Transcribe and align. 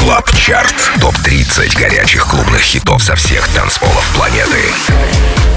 Club 0.00 0.34
Chart. 0.34 0.74
Топ-30 1.02 1.78
горячих 1.78 2.26
клубных 2.26 2.62
хитов 2.62 3.02
со 3.02 3.14
всех 3.16 3.46
танцполов 3.48 4.10
планеты. 4.14 4.72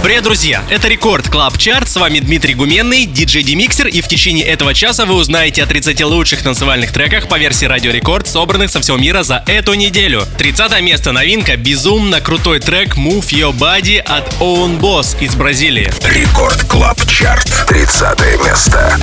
Привет, 0.03 0.23
друзья! 0.23 0.61
Это 0.69 0.89
Record 0.89 1.29
Club 1.29 1.57
Chart. 1.57 1.87
С 1.87 1.95
вами 1.95 2.19
Дмитрий 2.19 2.53
Гуменный, 2.53 3.05
диджей 3.05 3.41
DimixeR. 3.41 3.87
И 3.87 4.01
в 4.01 4.07
течение 4.09 4.45
этого 4.45 4.73
часа 4.73 5.05
вы 5.05 5.13
узнаете 5.13 5.63
о 5.63 5.65
30 5.65 6.03
лучших 6.03 6.43
танцевальных 6.43 6.91
треках 6.91 7.29
по 7.29 7.39
версии 7.39 7.65
Радио 7.65 7.91
Рекорд, 7.91 8.27
собранных 8.27 8.69
со 8.69 8.81
всего 8.81 8.97
мира 8.97 9.23
за 9.23 9.41
эту 9.47 9.75
неделю. 9.75 10.27
30 10.37 10.81
место 10.81 11.13
новинка. 11.13 11.55
Безумно 11.55 12.19
крутой 12.19 12.59
трек 12.59 12.97
Move 12.97 13.29
Your 13.29 13.53
Body 13.53 13.99
от 13.99 14.27
Own 14.41 14.77
Boss 14.77 15.17
из 15.23 15.35
Бразилии. 15.35 15.89
Record 16.03 16.65
Club 16.65 16.99
Chart. 17.07 17.65
30 17.69 18.45
место. 18.45 18.99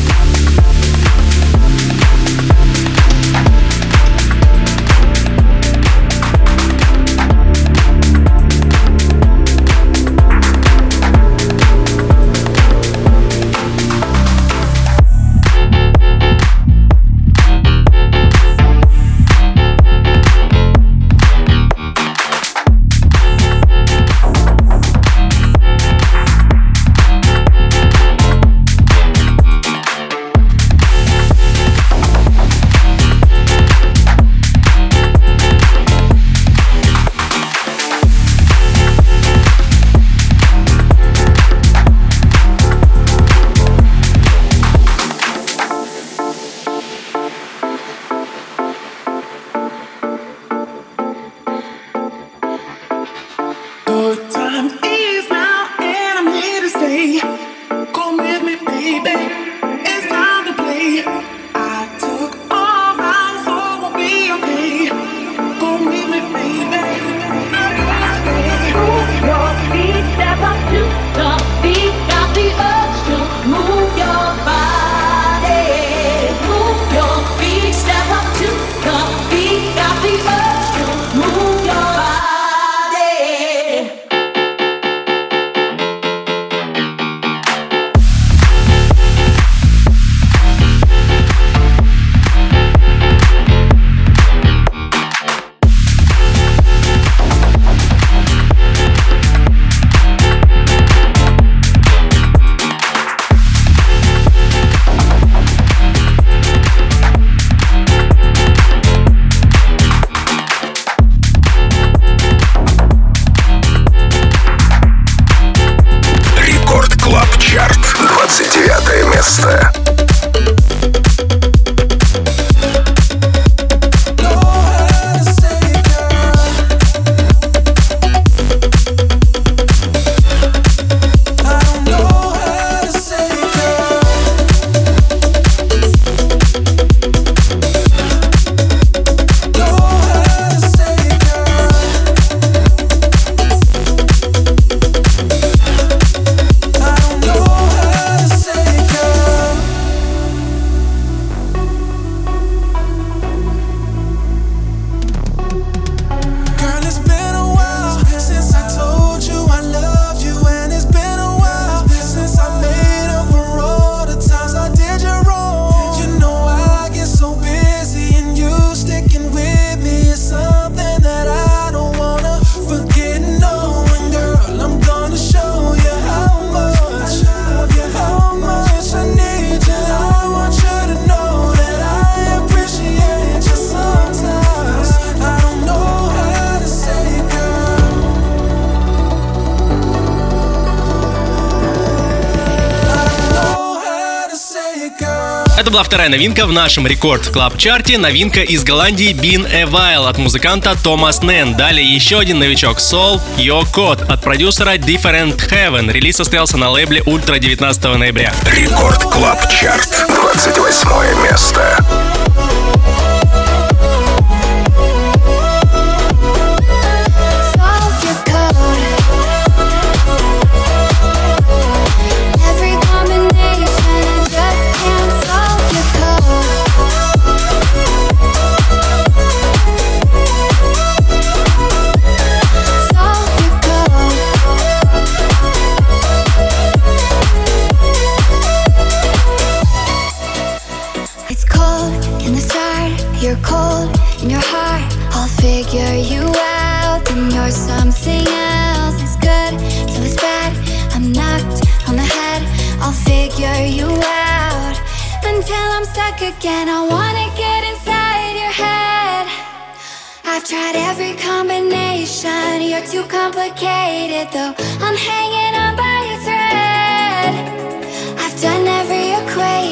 Это 195.71 195.75
была 195.75 195.85
вторая 195.85 196.09
новинка 196.09 196.47
в 196.47 196.53
нашем 196.53 196.85
Record 196.85 197.29
Club 197.29 197.57
Chart'е 197.57 197.97
Новинка 197.97 198.41
из 198.41 198.65
Голландии 198.65 199.11
A 199.55 199.67
While 199.67 200.09
от 200.09 200.19
музыканта 200.19 200.77
Томас 200.83 201.23
Нэн. 201.23 201.55
Далее 201.55 201.87
еще 201.87 202.19
один 202.19 202.41
новичок 202.41 202.79
Soul 202.79 203.21
Your 203.37 203.65
Code 203.73 204.05
от 204.05 204.21
продюсера 204.21 204.75
Different 204.75 205.37
Heaven. 205.37 205.93
Релиз 205.93 206.17
состоялся 206.17 206.57
на 206.57 206.71
лейбле 206.71 207.05
Ультра 207.07 207.39
19 207.39 207.85
ноября. 207.85 208.35
Record 208.47 209.05
Club 209.05 209.49
Chart. 209.49 210.07
28 210.09 211.23
место. 211.23 211.79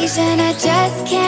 Equation. 0.08 0.40
I 0.40 0.52
just 0.54 1.06
can't 1.06 1.27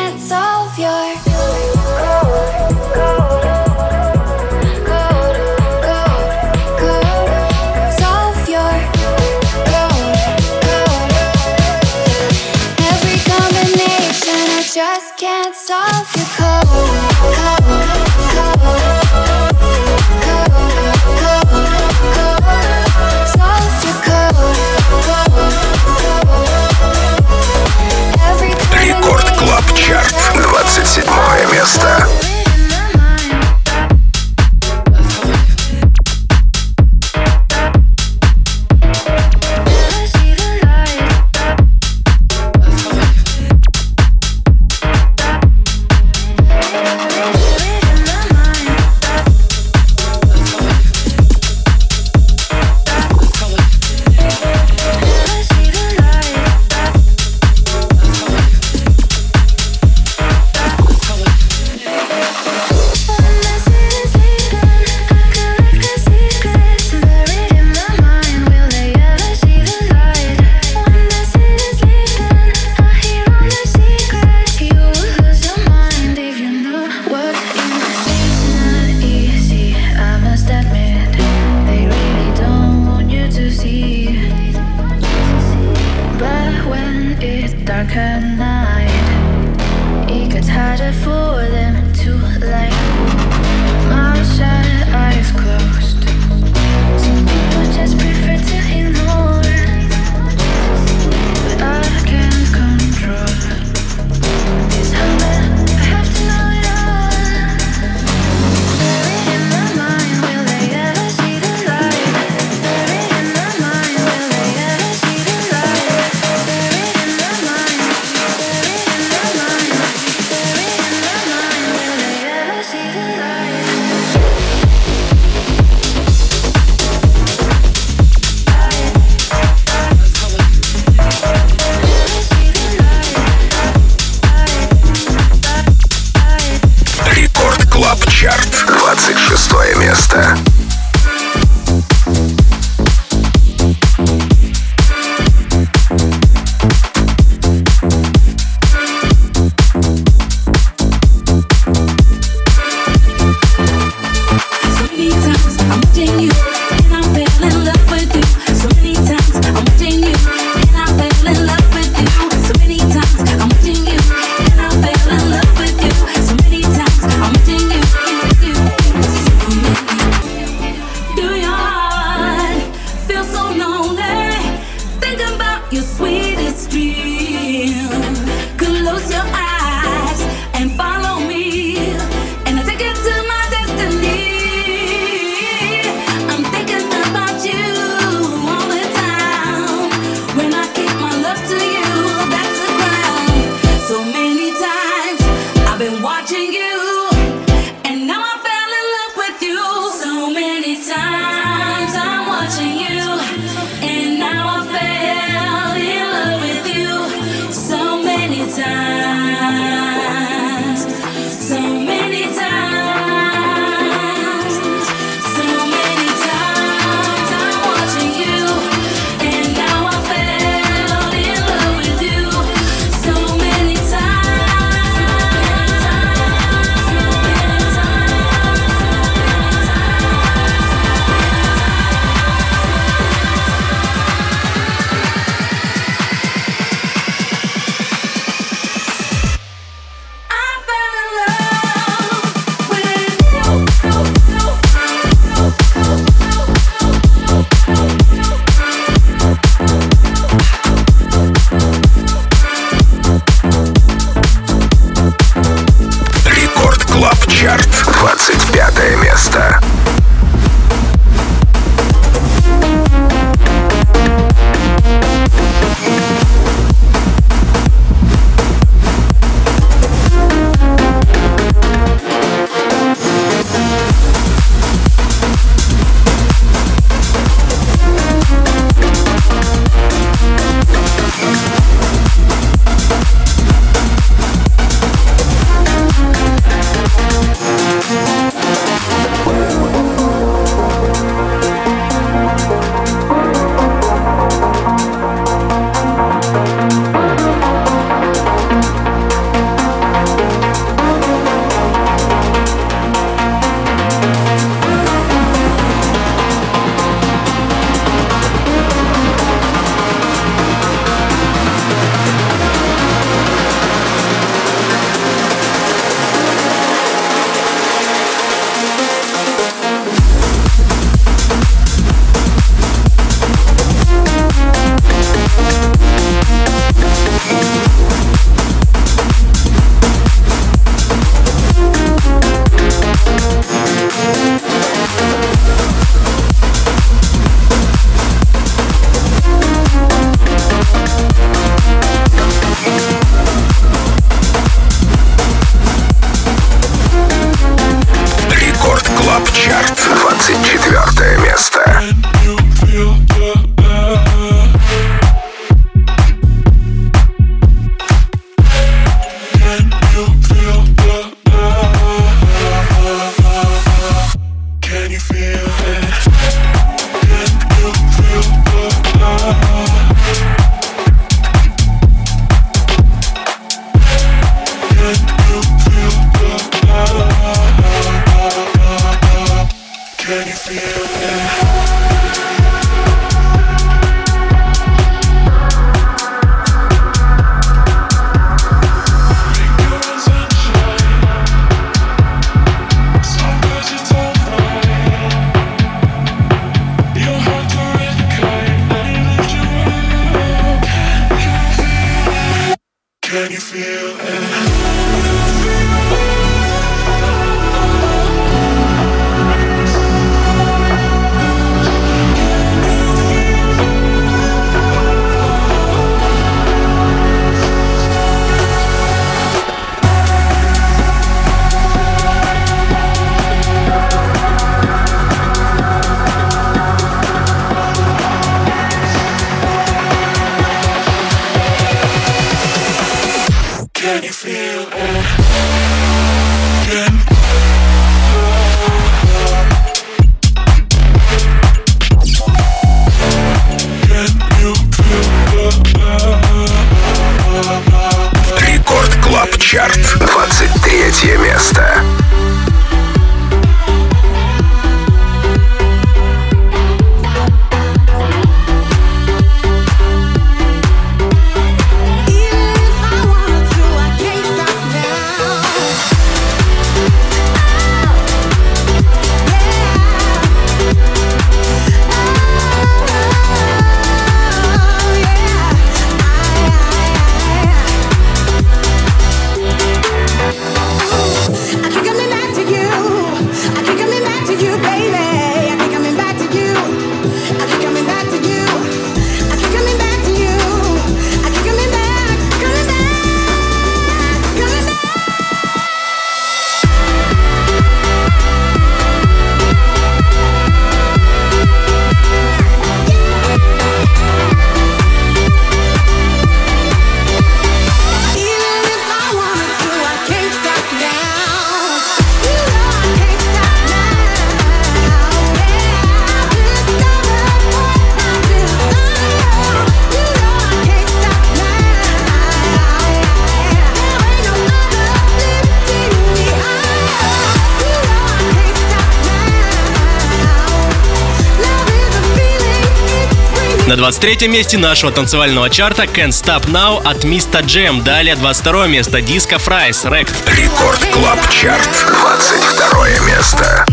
23 533.91 534.29
месте 534.29 534.57
нашего 534.57 534.93
танцевального 534.93 535.51
чарта 535.51 535.83
Can't 535.83 536.11
Stop 536.11 536.47
Now 536.47 536.81
от 536.85 537.05
Mista 537.05 537.43
Jam. 537.43 537.83
Далее 537.83 538.15
22 538.15 538.69
место 538.69 538.99
Disco 538.99 539.37
Fries 539.45 539.85
Rekt. 539.85 540.15
Record 540.37 540.79
Club 540.93 541.19
Chart. 541.29 541.69
22 542.01 542.89
место. 543.09 543.67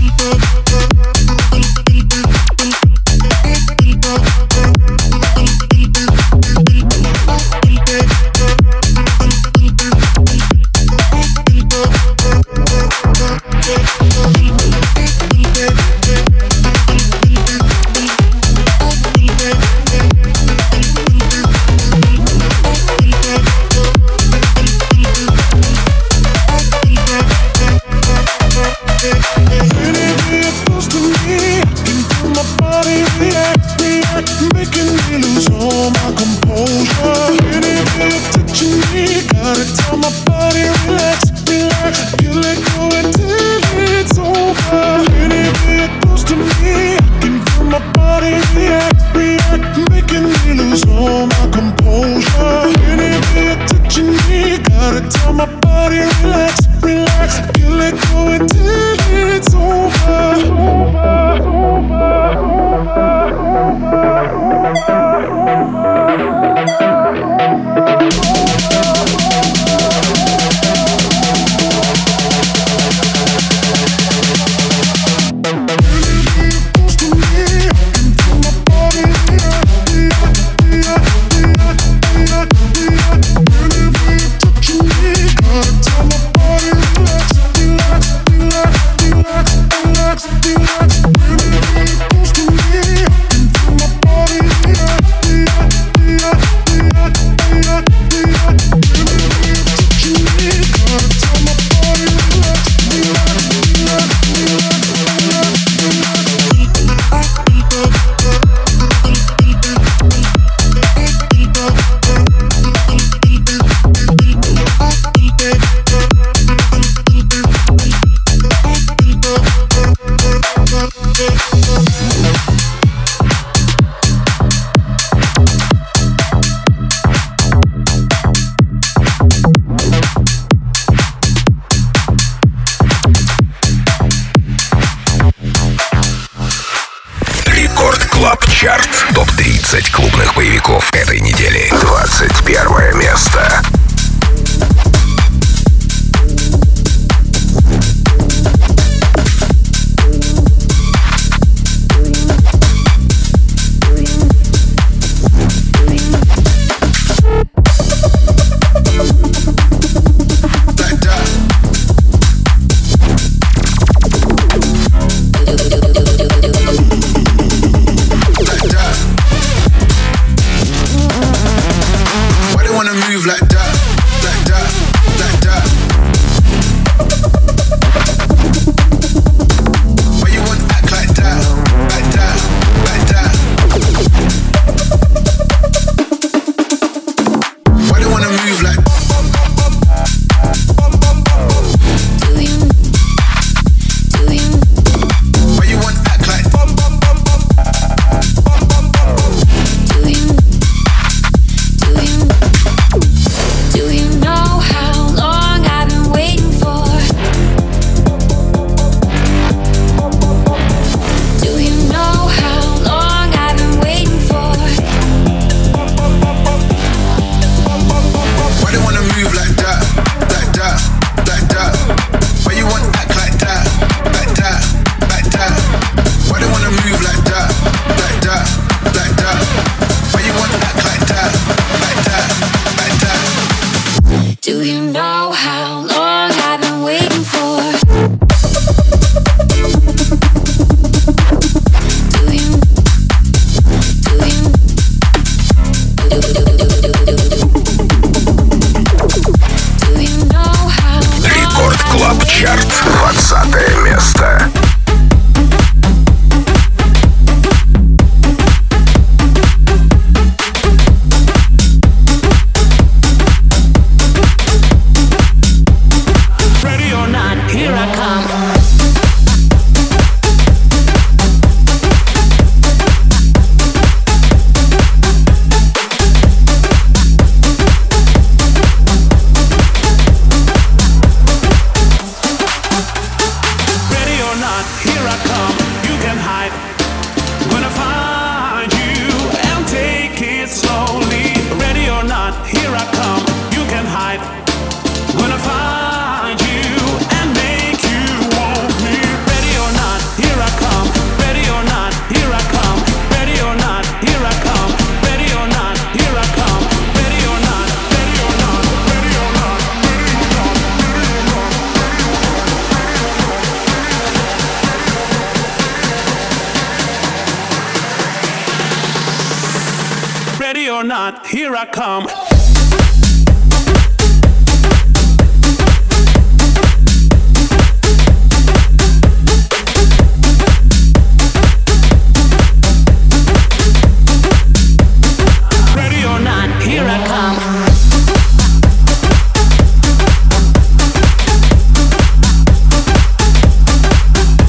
Here 142.27 142.59
I 142.59 143.56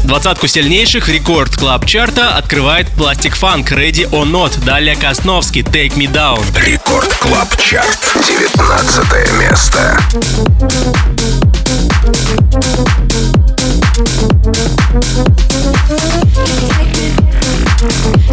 Двадцатку 0.09 0.47
сильнейших 0.47 1.11
рекорд 1.11 1.55
клаб 1.55 1.85
чарта 1.85 2.35
открывает 2.38 2.88
пластик 2.88 3.37
фанк 3.37 3.73
Ready 3.73 4.09
or 4.11 4.25
Not. 4.25 4.59
Далее 4.64 4.97
Косновский 4.97 5.61
Take 5.61 5.97
Me 5.97 6.11
Down. 6.11 6.42
Рекорд 6.59 7.12
клаб 7.16 7.55
чарт. 7.59 7.99
19 8.27 9.33
место. 9.38 9.99
Take 17.85 18.23
me 18.23 18.28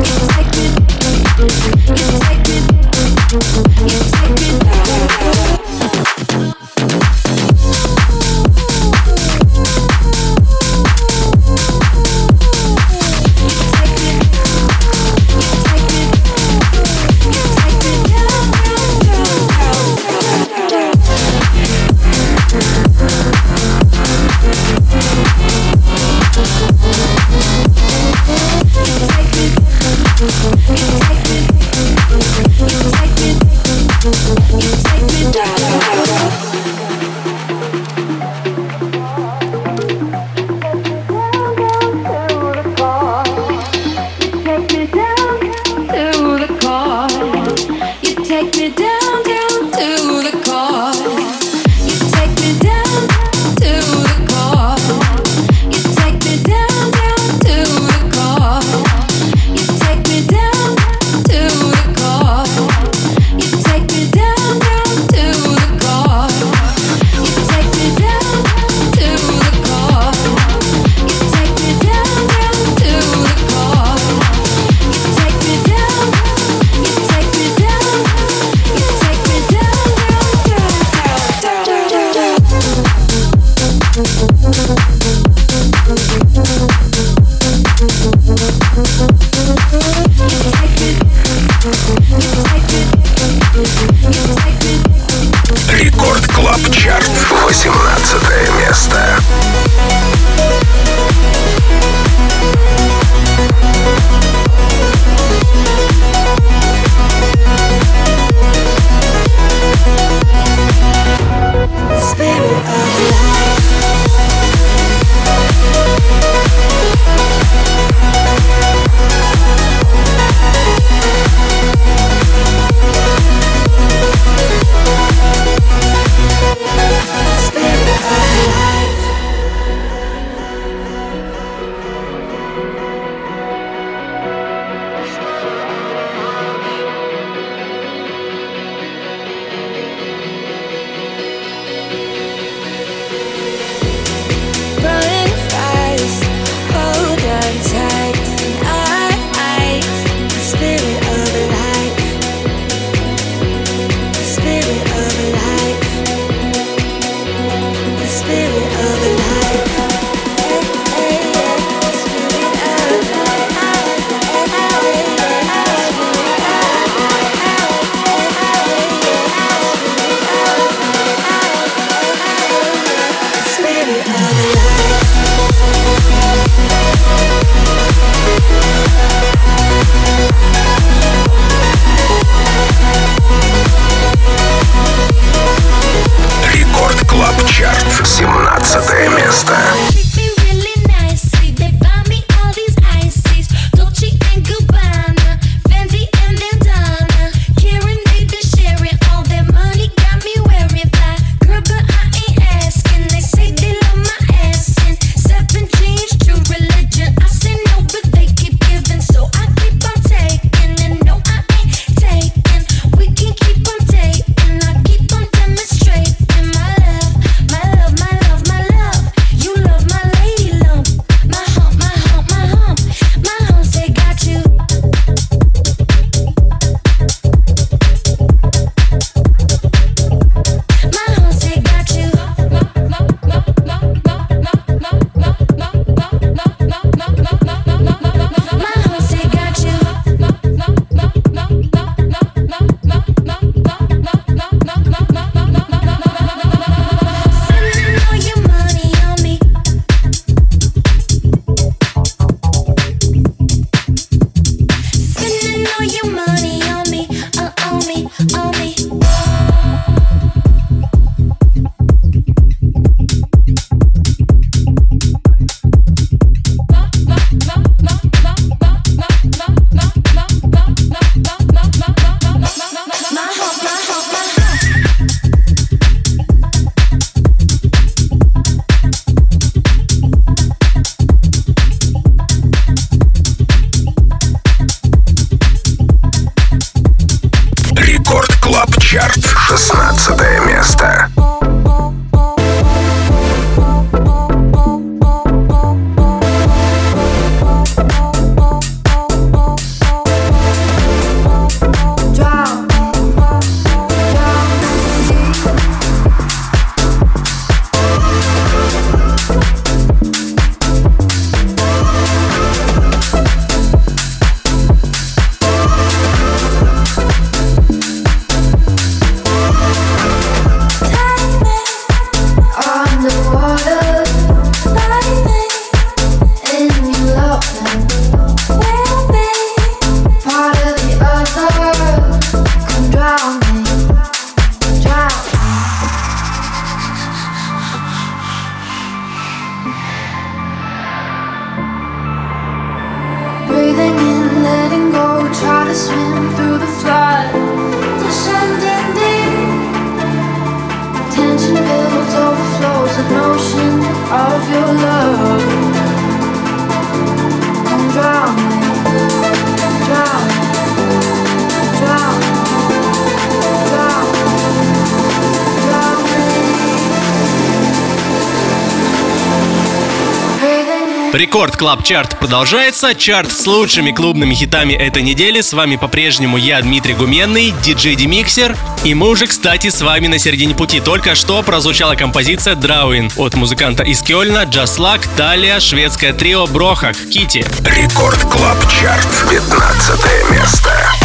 Record 371.15 371.55
Club 371.55 371.81
Chart 371.81 372.19
продолжается. 372.19 372.93
Чарт 372.93 373.31
с 373.31 373.47
лучшими 373.47 373.91
клубными 373.91 374.33
хитами 374.33 374.73
этой 374.73 375.01
недели. 375.01 375.39
С 375.39 375.53
вами 375.53 375.77
по-прежнему 375.77 376.35
я, 376.35 376.61
Дмитрий 376.61 376.93
Гуменный, 376.93 377.53
диджей 377.63 377.95
Демиксер. 377.95 378.57
И 378.83 378.93
мы 378.93 379.07
уже, 379.07 379.25
кстати, 379.27 379.69
с 379.69 379.81
вами 379.81 380.07
на 380.07 380.19
середине 380.19 380.55
пути. 380.55 380.81
Только 380.81 381.15
что 381.15 381.41
прозвучала 381.41 381.95
композиция 381.95 382.55
Drowning 382.55 383.09
от 383.15 383.33
музыканта 383.35 383.83
из 383.83 384.01
Кёльна, 384.01 384.43
Luck, 384.43 385.07
далее 385.15 385.61
шведское 385.61 386.11
трио 386.11 386.47
Brohug, 386.47 386.97
Kitty. 387.09 387.45
Record 387.65 388.19
Club 388.23 388.57
Chart, 388.69 389.29
15 389.29 390.31
место. 390.31 391.04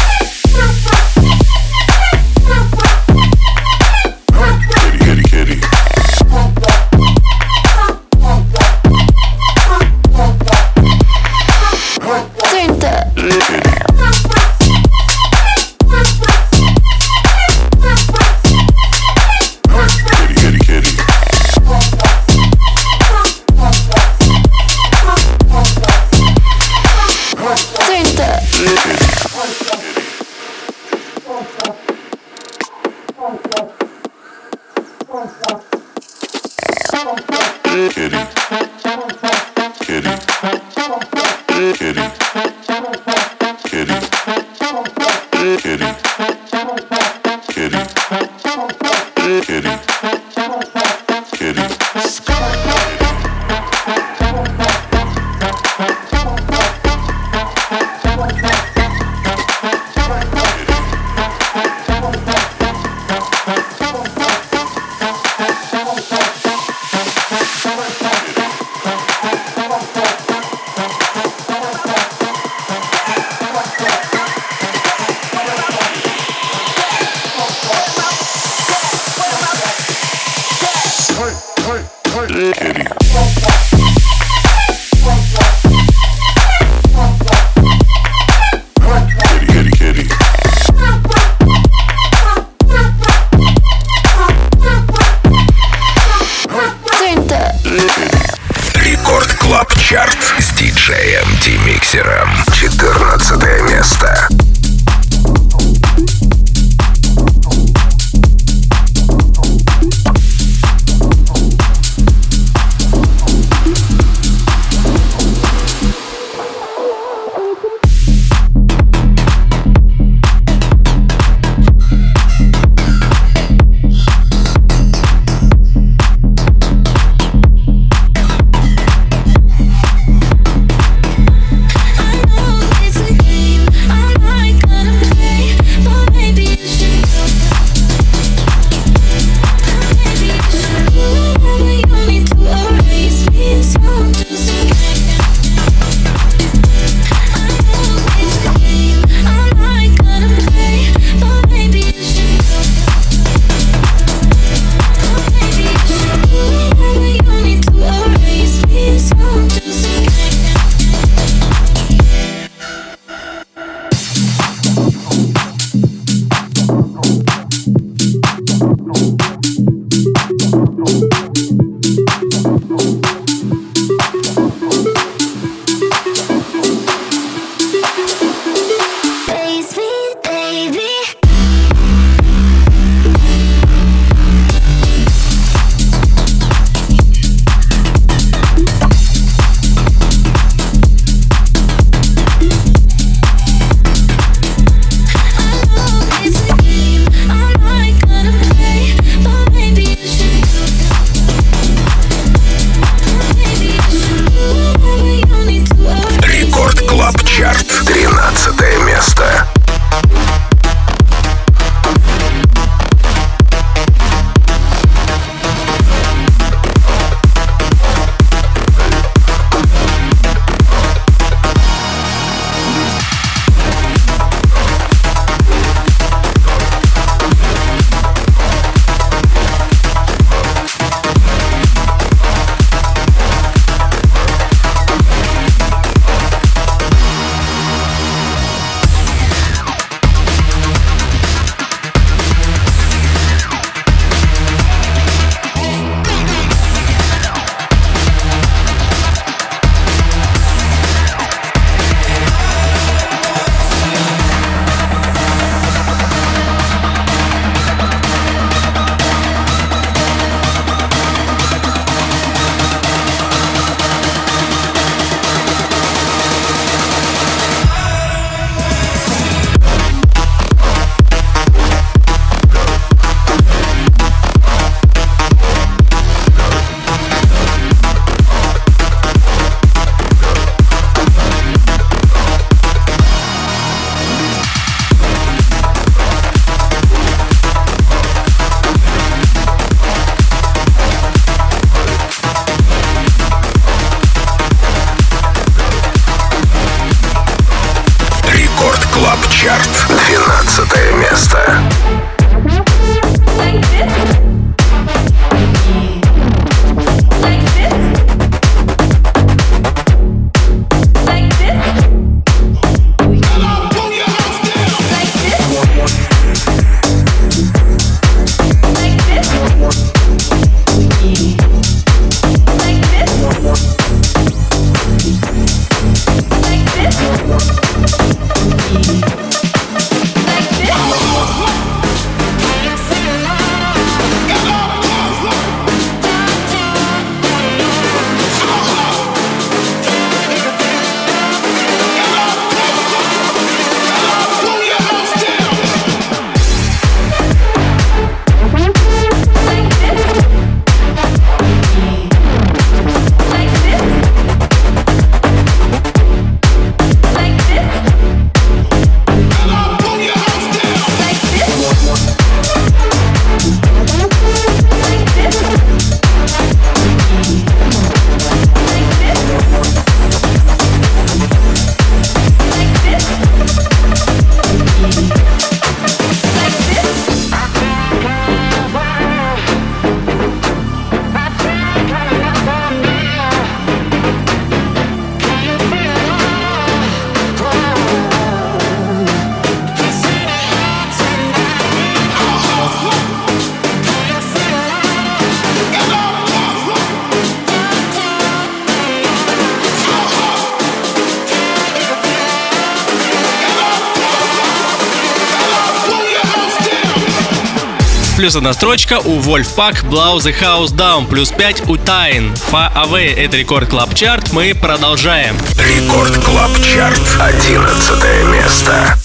Одна 408.37 408.53
строчка 408.53 409.01
у 409.01 409.19
Wolfpack 409.21 409.85
Blow 409.89 410.19
the 410.19 410.35
House 410.41 410.69
Down. 410.69 411.07
Плюс 411.09 411.31
5 411.31 411.69
у 411.69 411.77
Тайн. 411.77 412.33
Far 412.51 412.73
Away. 412.75 413.15
Это 413.15 413.37
Record 413.37 413.69
Club 413.69 413.95
Chart. 413.95 414.33
Мы 414.33 414.55
продолжаем. 414.55 415.37
Record 415.59 416.17
Club 416.25 416.51
Chart. 416.63 417.01
11 417.19 418.27
место. 418.33 419.00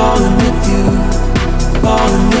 Falling 0.00 0.34
with 0.36 0.68
you, 0.70 1.82
falling. 1.82 2.30
with 2.30 2.34
you 2.34 2.39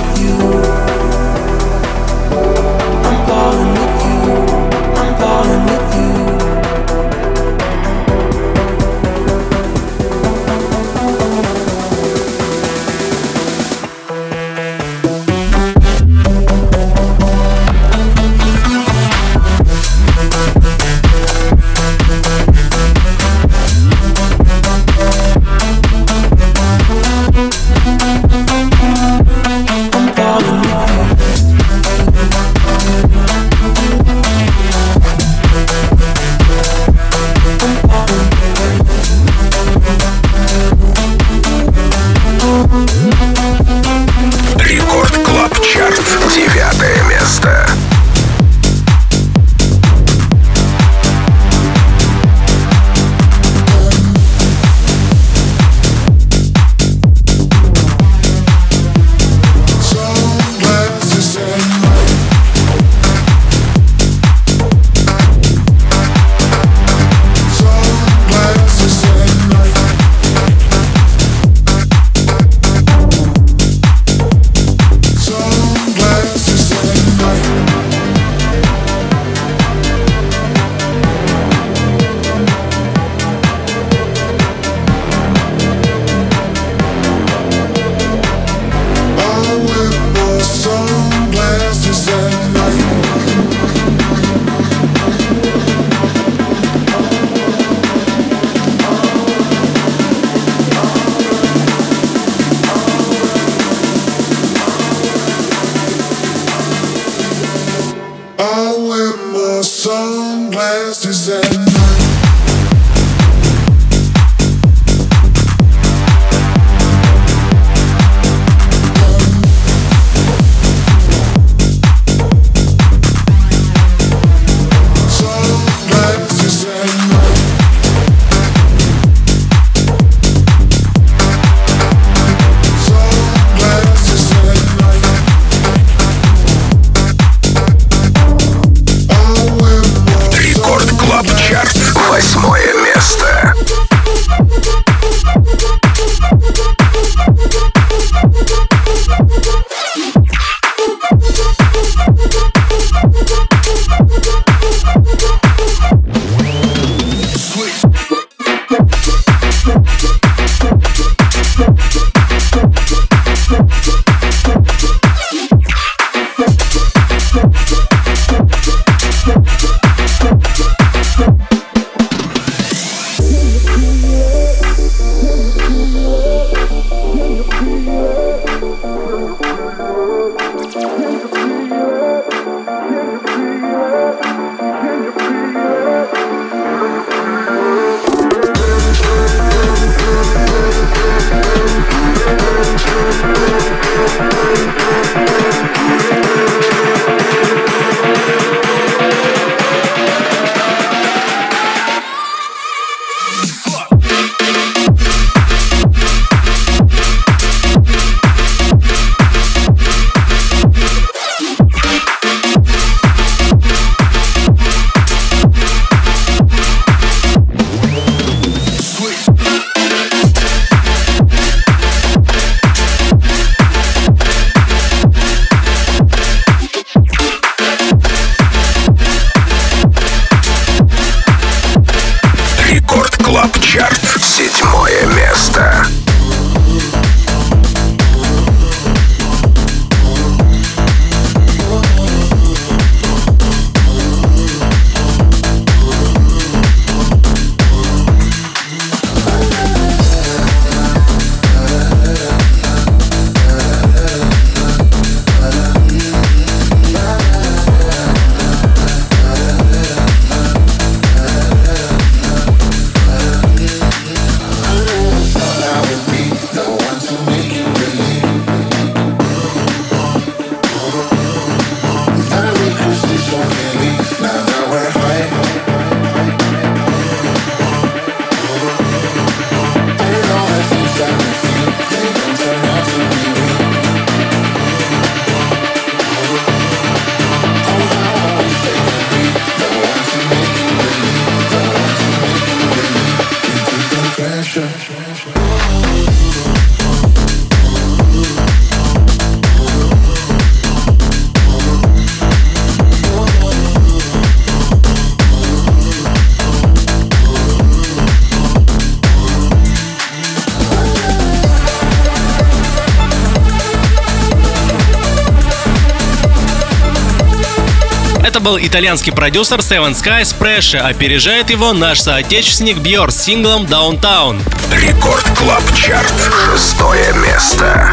Это 318.40 318.48
был 318.48 318.58
итальянский 318.58 319.12
продюсер 319.12 319.58
Seven 319.58 319.92
Skies 319.92 320.34
Pressure, 320.38 320.78
опережает 320.78 321.50
его 321.50 321.74
наш 321.74 322.00
соотечественник 322.00 322.78
Бьор 322.78 323.12
с 323.12 323.24
синглом 323.24 323.66
Downtown. 323.66 324.40
Record 324.72 325.26
Club 325.36 325.62
Chart. 325.74 326.14
Шестое 326.46 327.12
место. 327.12 327.92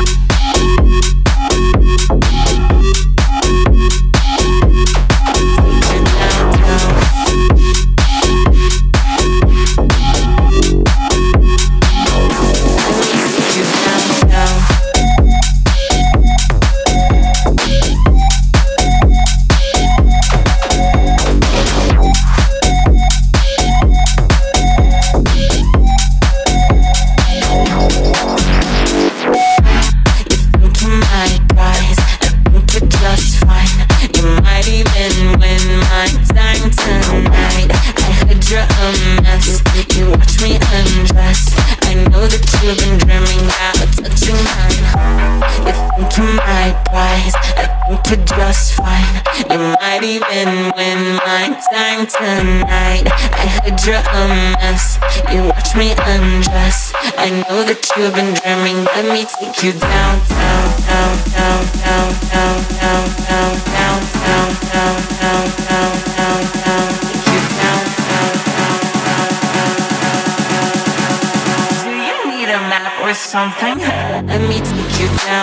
You've 57.98 58.14
been 58.14 58.34
dreaming. 58.34 58.84
Let 58.86 59.06
me 59.06 59.26
take 59.26 59.64
you 59.64 59.74
down, 59.74 60.20
down, 60.30 60.70
down, 60.88 61.14
down, 61.34 61.64
down, 61.82 62.10
down, 62.30 62.58
down, 62.78 63.14
down, 63.28 63.62
down, 63.78 64.00
down, 64.24 64.50
down, 64.68 64.96
down, 65.18 65.46
down, 65.68 65.94
down, 66.18 66.42
down. 66.64 66.88
Take 67.06 67.26
you 67.34 67.42
down, 67.58 67.84
down, 68.08 68.34
down, 68.58 68.78
down, 69.06 69.32
down, 69.48 70.12
down. 71.46 71.74
Do 71.84 71.90
you 72.08 72.18
need 72.32 72.50
a 72.50 72.60
map 72.72 72.94
or 73.02 73.14
something? 73.14 73.78
Let 74.28 74.42
me 74.42 74.58
take 74.62 74.94
you 75.00 75.10
down. 75.26 75.37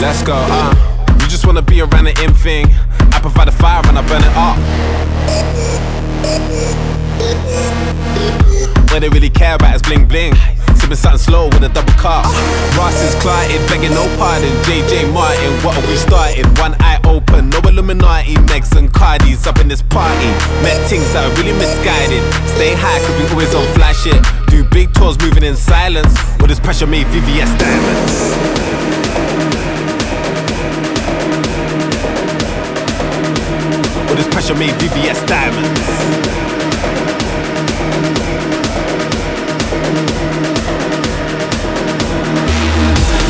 Let's 0.00 0.22
go, 0.22 0.34
uh. 0.34 0.74
You 1.20 1.28
just 1.28 1.46
wanna 1.46 1.62
be 1.62 1.80
around 1.80 2.04
the 2.04 2.22
in 2.22 2.34
thing. 2.34 2.66
I 3.12 3.18
provide 3.20 3.48
the 3.48 3.52
fire 3.52 3.82
and 3.86 3.98
I 3.98 4.02
burn 4.06 4.22
it 4.22 4.36
up. 4.36 4.56
When 8.92 9.02
they 9.02 9.08
really 9.08 9.30
care 9.30 9.54
about 9.54 9.74
is 9.74 9.82
bling 9.82 10.06
bling. 10.06 10.34
Sipping 10.84 10.96
something 10.98 11.18
slow 11.18 11.46
with 11.46 11.64
a 11.64 11.70
double 11.70 11.94
cup. 11.94 12.26
Ross 12.76 13.00
is 13.00 13.14
Clyde, 13.22 13.48
begging 13.70 13.94
no 13.96 14.04
pardon. 14.18 14.52
JJ 14.68 15.10
Martin, 15.14 15.52
what 15.64 15.74
are 15.78 15.88
we 15.88 15.96
starting? 15.96 16.44
One 16.60 16.76
eye 16.78 17.00
open, 17.04 17.48
no 17.48 17.58
Illuminati. 17.60 18.34
Megs 18.52 18.76
and 18.76 18.92
Cardis 18.92 19.46
up 19.46 19.58
in 19.60 19.68
this 19.68 19.80
party. 19.80 20.28
Met 20.60 20.76
things 20.90 21.10
that 21.14 21.24
are 21.24 21.34
really 21.40 21.56
misguided. 21.56 22.20
Stay 22.52 22.74
high, 22.76 23.00
cause 23.00 23.16
we 23.16 23.24
always 23.32 23.54
on 23.54 23.64
flash 23.72 24.04
shit. 24.04 24.20
Do 24.48 24.62
big 24.64 24.92
tours 24.92 25.18
moving 25.20 25.42
in 25.42 25.56
silence. 25.56 26.12
With 26.38 26.50
this 26.50 26.60
pressure 26.60 26.86
made 26.86 27.06
VVS 27.06 27.56
diamonds. 27.56 28.36
But 34.06 34.16
this 34.16 34.28
pressure 34.28 34.54
made 34.54 34.74
VVS 34.74 35.26
diamonds. 35.26 36.43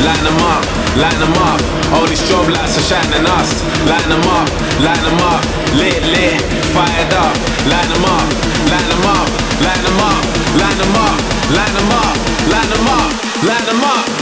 Line 0.05 0.23
them 0.23 0.37
up, 0.37 0.61
line 1.01 1.19
them 1.19 1.33
up. 1.49 1.59
All 1.93 2.05
these 2.05 2.21
strobe 2.21 2.53
lights 2.53 2.77
are 2.77 2.85
shining 2.85 3.25
us. 3.25 3.49
Line 3.89 4.09
them 4.09 4.21
up, 4.37 4.47
line 4.85 5.01
them 5.01 5.19
up. 5.33 5.41
Lit, 5.73 5.97
lit, 6.13 6.41
fired 6.77 7.13
up. 7.13 7.33
Line 7.65 7.89
them 7.89 8.05
up, 8.05 8.29
line 8.69 8.85
them 8.85 9.05
up, 9.09 9.27
line 9.65 9.81
them 9.81 9.99
up, 10.05 10.21
line 10.61 10.77
them 10.77 10.93
up, 10.93 11.17
line 11.57 11.73
them 11.73 11.91
up, 11.91 12.15
line 12.53 12.69
them 12.69 12.87
up, 12.87 13.09
line 13.49 13.65
them 13.65 13.83
up. 13.83 14.14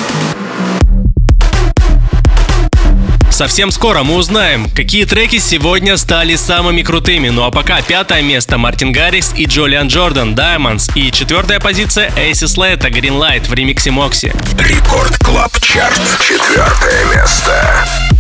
Совсем 3.44 3.72
скоро 3.72 4.04
мы 4.04 4.16
узнаем, 4.16 4.70
какие 4.70 5.04
треки 5.04 5.38
сегодня 5.38 5.98
стали 5.98 6.38
самыми 6.38 6.82
крутыми. 6.82 7.28
Ну 7.28 7.44
а 7.44 7.52
пока 7.52 7.82
пятое 7.82 8.22
место 8.22 8.58
Martin 8.58 8.94
Garrix 8.94 9.34
и 9.36 9.48
Julian 9.48 9.90
Jordan 9.90 10.34
Diamonds 10.34 10.90
и 10.96 11.12
четвертая 11.12 11.60
позиция 11.60 12.10
AC 12.16 12.46
Slater 12.46 12.88
Green 12.88 13.20
Light 13.20 13.50
в 13.50 13.54
ремиксе 13.54 13.92
Moksi. 13.92 14.34
Record 14.58 15.18
Club 15.18 15.52
Chart. 15.60 16.00
Четвертое 16.22 17.04
место. 17.14 18.13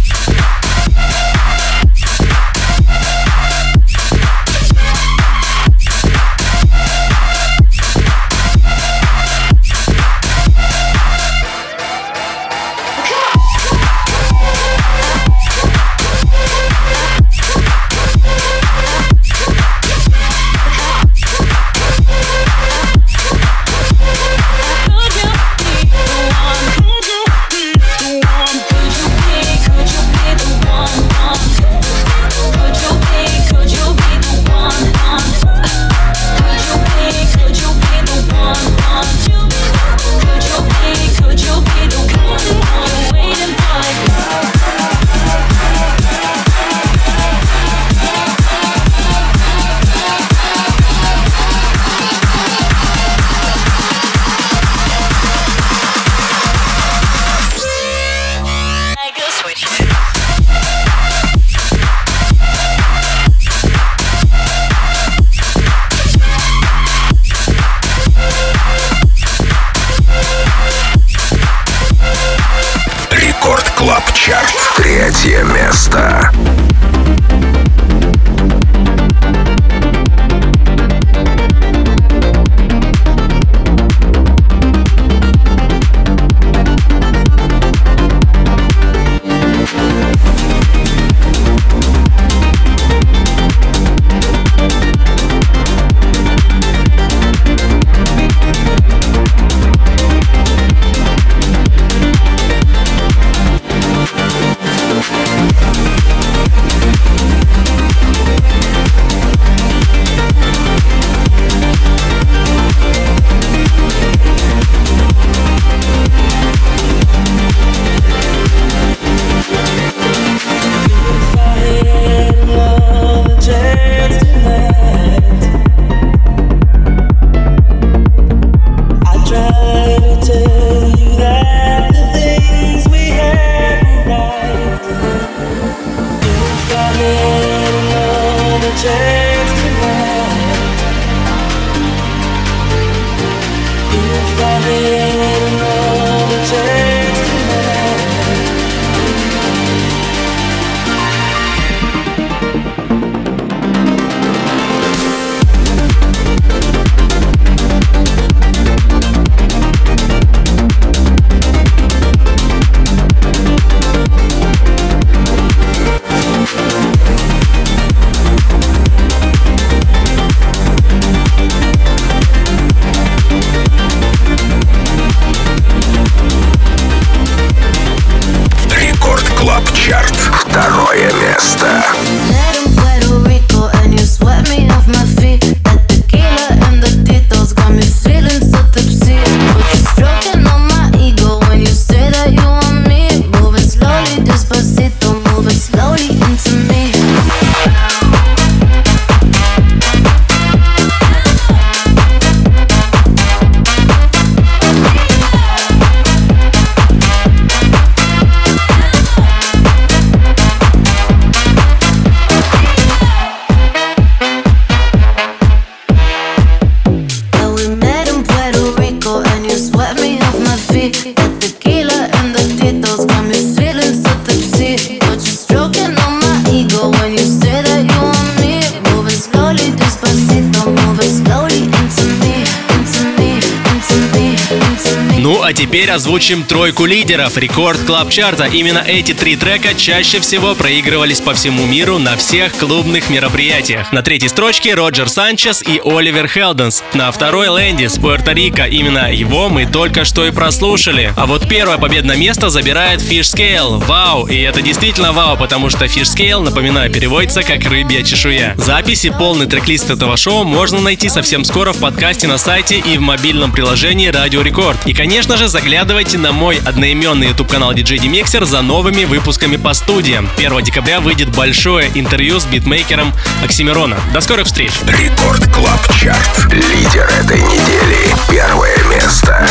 Теперь 235.73 235.89
озвучим 235.89 236.43
тройку 236.43 236.85
лидеров 236.85 237.35
рекорд 237.35 237.79
клаб 237.79 238.11
чарта. 238.11 238.45
Именно 238.45 238.83
эти 238.85 239.15
три 239.15 239.35
трека 239.35 239.73
чаще 239.73 240.19
всего 240.19 240.53
проигрывались 240.53 241.19
по 241.19 241.33
всему 241.33 241.65
миру 241.65 241.97
на 241.97 242.15
всех 242.15 242.53
клубных 242.53 243.09
мероприятиях. 243.09 243.91
На 243.91 244.03
третьей 244.03 244.29
строчке 244.29 244.75
Роджер 244.75 245.09
Санчес 245.09 245.63
и 245.63 245.81
Оливер 245.83 246.27
Хелденс. 246.27 246.83
На 246.93 247.11
второй 247.11 247.47
Лэнди 247.47 247.87
с 247.87 247.97
Пуэрто-Рико. 247.97 248.69
Именно 248.69 249.11
его 249.11 249.49
мы 249.49 249.65
только 249.65 250.05
что 250.05 250.27
и 250.27 250.31
прослушали. 250.31 251.11
А 251.17 251.25
вот 251.25 251.49
первое 251.49 251.79
победное 251.79 252.17
место 252.17 252.51
забирает 252.51 253.01
Fish 253.01 253.35
Scale. 253.35 253.83
Вау! 253.83 254.27
И 254.27 254.39
это 254.41 254.61
действительно 254.61 255.11
вау, 255.11 255.37
потому 255.37 255.71
что 255.71 255.85
Fish 255.85 256.15
Scale, 256.15 256.41
напоминаю, 256.41 256.91
переводится 256.91 257.41
как 257.41 257.63
рыбья 257.65 258.03
чешуя. 258.03 258.53
Записи, 258.57 259.09
полный 259.09 259.47
трек-лист 259.47 259.89
этого 259.89 260.17
шоу 260.17 260.43
можно 260.43 260.79
найти 260.81 261.09
совсем 261.09 261.43
скоро 261.43 261.73
в 261.73 261.79
подкасте 261.79 262.27
на 262.27 262.37
сайте 262.37 262.77
и 262.77 262.99
в 262.99 263.01
мобильном 263.01 263.51
приложении 263.51 264.09
Радио 264.09 264.43
Рекорд. 264.43 264.77
И, 264.85 264.93
конечно 264.93 265.35
же, 265.35 265.47
заглядывайте 265.63 266.17
на 266.17 266.33
мой 266.33 266.57
одноименный 266.57 267.27
YouTube 267.27 267.49
канал 267.49 267.71
DJ 267.71 267.97
Demixer 267.97 268.43
за 268.43 268.61
новыми 268.61 269.05
выпусками 269.05 269.55
по 269.55 269.73
студиям. 269.73 270.29
1 270.35 270.61
декабря 270.61 270.99
выйдет 270.99 271.33
большое 271.33 271.89
интервью 271.95 272.41
с 272.41 272.45
битмейкером 272.45 273.13
Оксимирона. 273.41 273.97
До 274.13 274.19
скорых 274.19 274.45
встреч! 274.45 274.73
Record 274.85 275.49
Club 275.53 275.79
Chart. 275.93 276.51
Лидер 276.51 277.09
этой 277.17 277.39
недели. 277.39 278.13
Первое 278.29 278.77
место. 278.89 279.47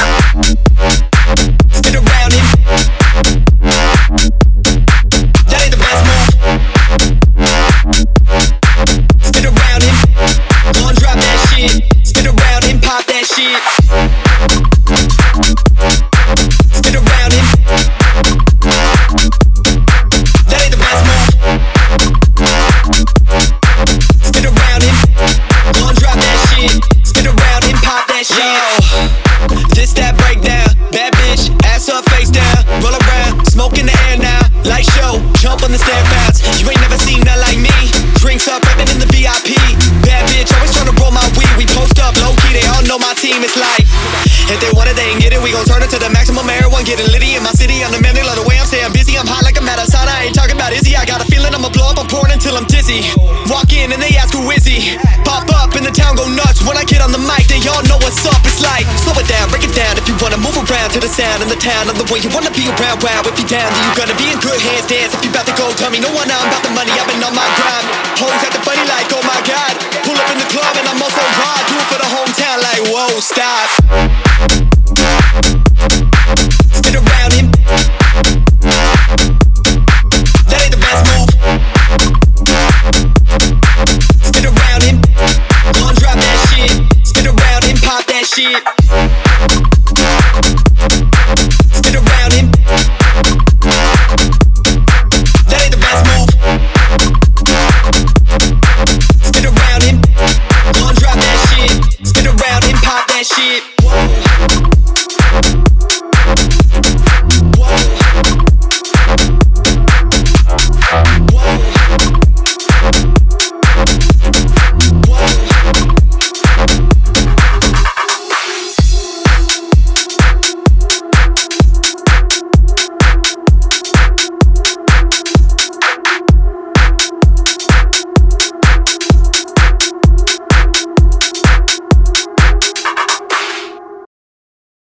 To 60.92 61.00
the 61.00 61.08
sound 61.08 61.40
in 61.40 61.48
the 61.48 61.56
town. 61.56 61.88
I'm 61.88 61.96
the 61.96 62.04
way 62.12 62.20
you 62.20 62.28
wanna 62.28 62.52
be 62.52 62.68
around. 62.68 63.00
Wow, 63.00 63.24
if 63.24 63.32
you 63.40 63.48
down, 63.48 63.72
then 63.72 63.80
you 63.88 63.96
gonna 63.96 64.12
be 64.20 64.28
in 64.28 64.36
good 64.44 64.60
hands. 64.60 64.84
Dance 64.84 65.16
if 65.16 65.24
you 65.24 65.32
about 65.32 65.48
to 65.48 65.56
go. 65.56 65.72
Tell 65.72 65.88
me 65.88 66.04
no 66.04 66.12
one. 66.12 66.28
I'm 66.28 66.44
about 66.44 66.60
the 66.60 66.68
money. 66.76 66.92
I've 66.92 67.08
been 67.08 67.24
on 67.24 67.32
my 67.32 67.48
grind. 67.56 67.88
Hoes 68.20 68.36
at 68.44 68.52
the 68.52 68.60
funny 68.60 68.84
like, 68.84 69.08
oh 69.16 69.24
my 69.24 69.40
god. 69.48 69.72
Pull 70.04 70.12
up 70.12 70.28
in 70.28 70.36
the 70.36 70.44
club 70.52 70.76
and 70.76 70.84
I'm 70.92 71.00
also 71.00 71.24
raw. 71.40 71.56
Do 71.64 71.80
it 71.80 71.88
for 71.88 71.96
the 71.96 72.12
hometown 72.12 72.60
like, 72.60 72.84
whoa, 72.92 73.16
stop. 73.24 73.72